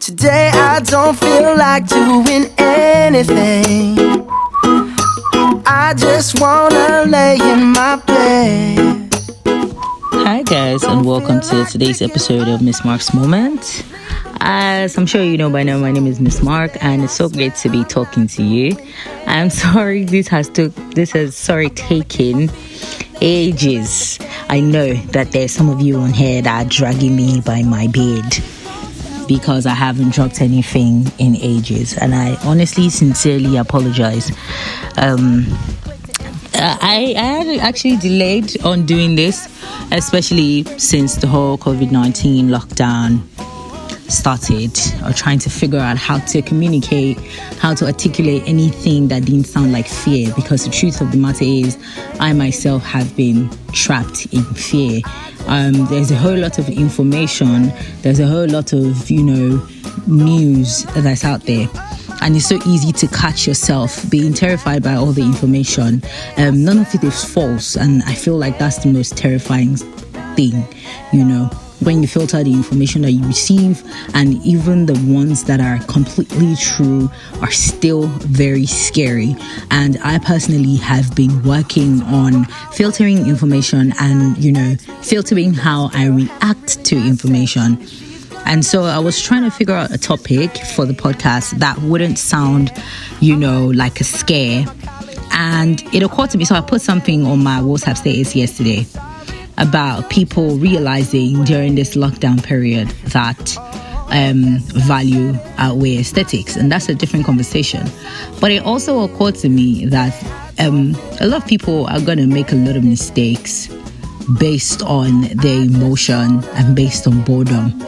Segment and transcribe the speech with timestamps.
[0.00, 3.98] Today I don't feel like doing anything.
[5.66, 9.14] I just wanna lay in my bed.
[10.24, 13.84] Hi, guys, and welcome to today's episode of Miss Mark's Moment.
[14.40, 17.28] As I'm sure you know by now, my name is Miss Mark, and it's so
[17.28, 18.74] great to be talking to you.
[19.26, 22.50] I'm sorry this has took this has sorry taken
[23.20, 24.18] ages.
[24.48, 27.86] I know that there's some of you on here that are dragging me by my
[27.88, 28.42] beard
[29.30, 34.28] because I haven't dropped anything in ages, and I honestly, sincerely apologize.
[34.96, 35.46] Um,
[36.54, 39.46] I, I had actually delayed on doing this,
[39.92, 43.20] especially since the whole COVID 19 lockdown
[44.10, 47.18] started or trying to figure out how to communicate,
[47.58, 50.32] how to articulate anything that didn't sound like fear.
[50.34, 51.78] Because the truth of the matter is,
[52.18, 55.00] I myself have been trapped in fear.
[55.46, 59.66] Um, there's a whole lot of information, there's a whole lot of, you know,
[60.06, 61.68] news that's out there.
[62.22, 66.02] And it's so easy to catch yourself being terrified by all the information.
[66.36, 69.76] Um, none of it is false, and I feel like that's the most terrifying
[70.36, 70.66] thing,
[71.12, 71.50] you know
[71.80, 73.82] when you filter the information that you receive,
[74.14, 79.36] and even the ones that are completely true are still very scary.
[79.70, 86.06] And I personally have been working on filtering information and, you know, filtering how I
[86.06, 87.84] react to information.
[88.46, 92.18] And so I was trying to figure out a topic for the podcast that wouldn't
[92.18, 92.72] sound,
[93.20, 94.64] you know, like a scare.
[95.32, 98.86] And it occurred to me, so I put something on my WhatsApp status yesterday
[99.60, 103.56] about people realizing during this lockdown period that
[104.10, 107.86] um, value outweigh aesthetics, and that's a different conversation.
[108.40, 110.14] But it also occurred to me that
[110.58, 113.68] um, a lot of people are going to make a lot of mistakes
[114.38, 117.80] based on their emotion and based on boredom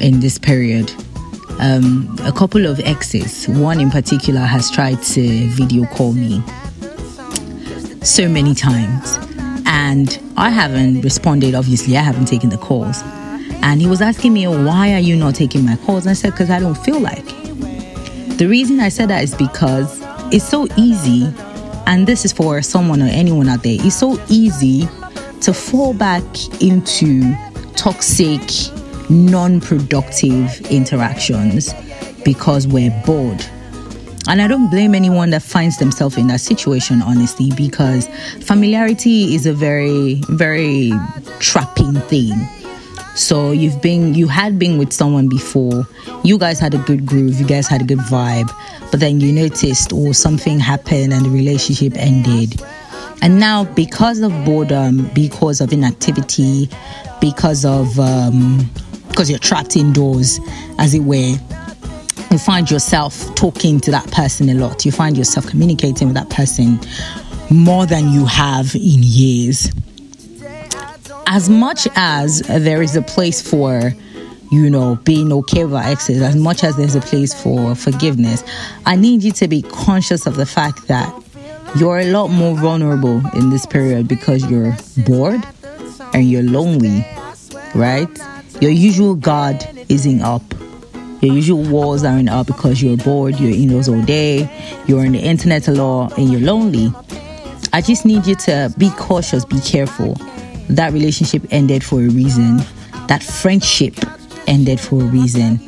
[0.00, 0.92] in this period.
[1.60, 6.42] Um, a couple of exes, one in particular, has tried to video call me
[8.02, 9.16] so many times
[9.74, 11.54] and I haven't responded.
[11.56, 13.02] Obviously, I haven't taken the calls.
[13.60, 16.04] And he was asking me, Why are you not taking my calls?
[16.06, 17.26] And I said, Because I don't feel like.
[18.38, 20.00] The reason I said that is because
[20.32, 21.28] it's so easy,
[21.86, 24.88] and this is for someone or anyone out there, it's so easy
[25.40, 26.22] to fall back
[26.62, 27.34] into
[27.74, 28.42] toxic,
[29.10, 31.74] non productive interactions
[32.24, 33.44] because we're bored
[34.28, 38.08] and I don't blame anyone that finds themselves in that situation, honestly, because
[38.40, 40.92] familiarity is a very, very
[41.40, 42.48] trapping thing.
[43.14, 45.86] So you've been, you had been with someone before,
[46.24, 48.50] you guys had a good groove, you guys had a good vibe,
[48.90, 52.60] but then you noticed, or oh, something happened and the relationship ended.
[53.22, 56.68] And now, because of boredom, because of inactivity,
[57.20, 58.68] because of, um,
[59.08, 60.40] because you're trapped indoors,
[60.78, 61.36] as it were,
[62.34, 64.84] you find yourself talking to that person a lot.
[64.84, 66.80] You find yourself communicating with that person
[67.48, 69.70] more than you have in years.
[71.28, 73.92] As much as there is a place for,
[74.50, 78.42] you know, being okay with our exes, as much as there's a place for forgiveness,
[78.84, 81.14] I need you to be conscious of the fact that
[81.76, 85.46] you're a lot more vulnerable in this period because you're bored
[86.12, 87.06] and you're lonely,
[87.76, 88.08] right?
[88.60, 90.42] Your usual guard isn't up
[91.24, 94.48] your usual walls aren't up because you're bored, you're indoors all day,
[94.86, 96.92] you're on the internet a lot, and you're lonely.
[97.72, 100.14] I just need you to be cautious, be careful.
[100.68, 102.58] That relationship ended for a reason.
[103.08, 103.94] That friendship
[104.46, 105.60] ended for a reason.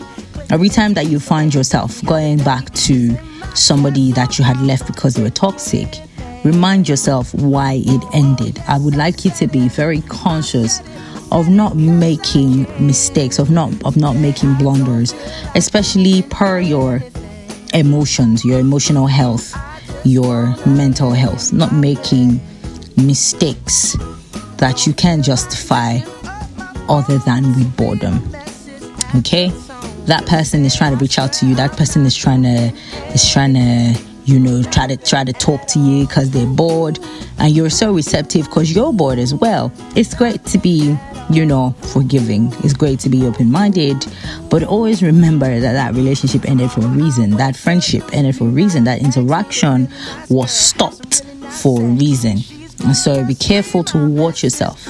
[0.50, 3.16] Every time that you find yourself going back to
[3.54, 5.88] somebody that you had left because they were toxic,
[6.44, 8.62] remind yourself why it ended.
[8.68, 10.80] I would like you to be very conscious
[11.32, 15.14] of not making mistakes, of not of not making blunders,
[15.54, 17.02] especially per your
[17.74, 19.54] emotions, your emotional health,
[20.04, 22.40] your mental health, not making
[22.96, 23.96] mistakes
[24.58, 25.98] that you can justify
[26.88, 28.22] other than with boredom.
[29.16, 29.48] Okay?
[30.06, 31.54] That person is trying to reach out to you.
[31.54, 32.72] That person is trying to
[33.12, 36.98] is trying to you know try to try to talk to you because they're bored
[37.38, 40.96] and you're so receptive because you're bored as well it's great to be
[41.30, 42.52] you know, forgiving.
[42.62, 44.06] It's great to be open minded,
[44.48, 47.30] but always remember that that relationship ended for a reason.
[47.30, 48.84] That friendship ended for a reason.
[48.84, 49.88] That interaction
[50.28, 52.38] was stopped for a reason.
[52.84, 54.86] And so be careful to watch yourself,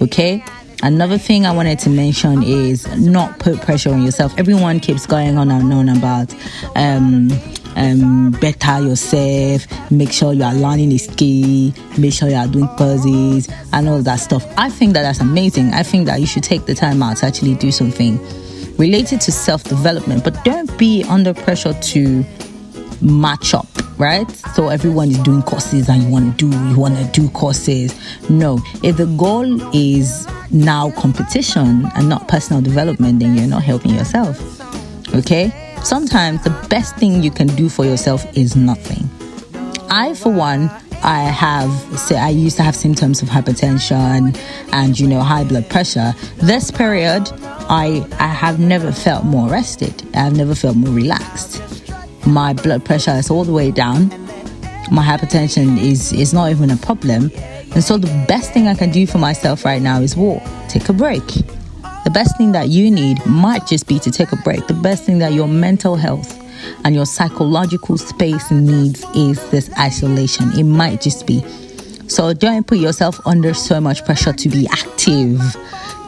[0.00, 0.44] okay?
[0.82, 4.36] Another thing I wanted to mention is not put pressure on yourself.
[4.36, 6.34] Everyone keeps going on and on about
[6.74, 7.28] um,
[7.76, 12.66] um, better yourself, make sure you are learning a skill, make sure you are doing
[12.76, 14.44] puzzles and all that stuff.
[14.58, 15.72] I think that that's amazing.
[15.72, 18.18] I think that you should take the time out to actually do something
[18.76, 22.24] related to self development, but don't be under pressure to
[23.00, 23.66] match up
[24.02, 27.28] right so everyone is doing courses and you want to do you want to do
[27.30, 27.94] courses
[28.28, 33.94] no if the goal is now competition and not personal development then you're not helping
[33.94, 34.36] yourself
[35.14, 35.52] okay
[35.84, 39.08] sometimes the best thing you can do for yourself is nothing
[39.88, 40.68] i for one
[41.04, 44.38] I have, say, I used to have symptoms of hypertension
[44.72, 46.14] and, you know, high blood pressure.
[46.36, 47.28] This period,
[47.68, 50.00] I, I have never felt more rested.
[50.14, 51.81] I have never felt more relaxed.
[52.26, 54.08] My blood pressure is all the way down.
[54.90, 57.30] My hypertension is, is not even a problem.
[57.74, 60.88] And so the best thing I can do for myself right now is walk, take
[60.88, 61.26] a break.
[62.04, 64.66] The best thing that you need might just be to take a break.
[64.66, 66.38] The best thing that your mental health
[66.84, 70.52] and your psychological space needs is this isolation.
[70.58, 71.44] It might just be.
[72.08, 75.40] So don't put yourself under so much pressure to be active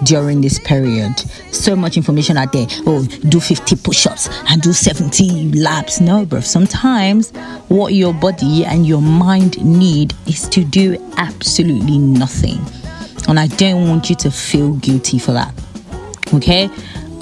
[0.04, 1.18] during this period.
[1.52, 2.66] So much information out there.
[2.86, 6.00] Oh, do 50 push ups and do 70 laps.
[6.00, 6.40] No, bro.
[6.40, 7.30] Sometimes
[7.68, 12.58] what your body and your mind need is to do absolutely nothing.
[13.28, 15.54] And I don't want you to feel guilty for that.
[16.32, 16.68] Okay?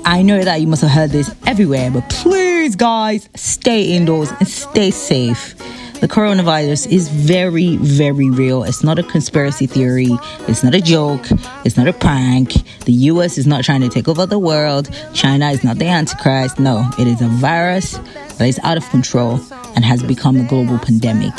[0.05, 4.49] I know that you must have heard this everywhere, but please, guys, stay indoors and
[4.49, 5.55] stay safe.
[6.03, 8.65] The coronavirus is very, very real.
[8.65, 10.11] It's not a conspiracy theory.
[10.49, 11.25] It's not a joke.
[11.65, 12.55] It's not a prank.
[12.87, 14.91] The US is not trying to take over the world.
[15.15, 16.59] China is not the Antichrist.
[16.59, 17.93] No, it is a virus
[18.39, 19.41] that is out of control
[19.77, 21.35] and has become a global pandemic.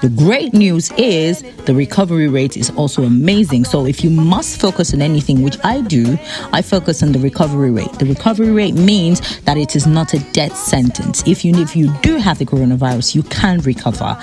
[0.00, 3.64] The great news is the recovery rate is also amazing.
[3.64, 6.16] So if you must focus on anything, which I do,
[6.52, 7.92] I focus on the recovery rate.
[7.94, 11.26] The recovery rate means that it is not a death sentence.
[11.26, 14.16] If you if you do have the coronavirus, you can recover.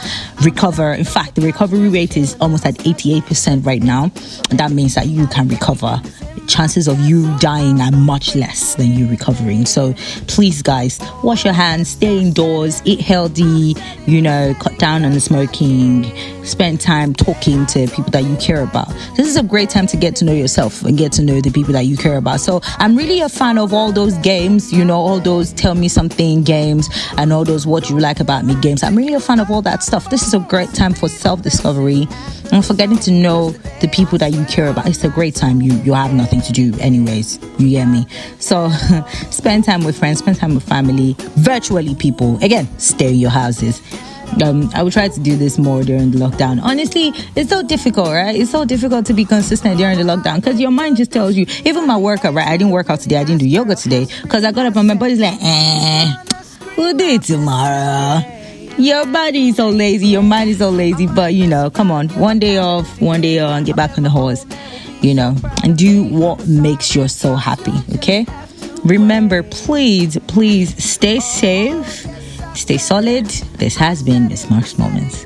[0.43, 0.93] Recover.
[0.93, 4.11] In fact, the recovery rate is almost at 88% right now.
[4.49, 6.01] And that means that you can recover
[6.47, 9.65] chances of you dying are much less than you recovering.
[9.65, 9.93] So
[10.27, 13.75] please, guys, wash your hands, stay indoors, eat healthy,
[14.05, 16.05] you know, cut down on the smoking,
[16.45, 18.87] spend time talking to people that you care about.
[19.15, 21.51] This is a great time to get to know yourself and get to know the
[21.51, 22.39] people that you care about.
[22.39, 25.87] So I'm really a fan of all those games, you know, all those tell me
[25.87, 28.83] something games and all those what you like about me games.
[28.83, 30.09] I'm really a fan of all that stuff.
[30.09, 32.07] This is a great time for self discovery
[32.51, 33.51] and for getting to know
[33.81, 34.87] the people that you care about.
[34.87, 35.61] It's a great time.
[35.61, 37.39] You you have nothing to do anyways.
[37.57, 38.07] You hear me?
[38.39, 38.69] So
[39.29, 42.37] spend time with friends, spend time with family, virtually people.
[42.43, 43.81] Again, stay in your houses.
[44.43, 46.59] Um, I will try to do this more during the lockdown.
[46.61, 48.35] Honestly, it's so difficult, right?
[48.35, 51.45] It's so difficult to be consistent during the lockdown because your mind just tells you.
[51.63, 52.47] Even my workout, right?
[52.47, 53.17] I didn't work out today.
[53.17, 56.15] I didn't do yoga today because I got up and my body's like, eh,
[56.75, 58.35] we'll do it tomorrow.
[58.77, 62.09] Your body is so lazy, your mind is so lazy, but you know, come on,
[62.09, 64.45] one day off, one day on, get back on the horse,
[65.05, 68.25] you know, and do what makes your soul happy, okay?
[68.83, 72.07] Remember, please, please stay safe,
[72.55, 73.25] stay solid.
[73.59, 75.25] This has been Miss Mark's Moments.